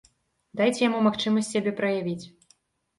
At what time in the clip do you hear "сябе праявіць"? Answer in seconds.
1.55-2.21